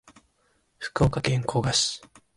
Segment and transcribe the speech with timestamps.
[0.79, 2.01] 福岡県古賀市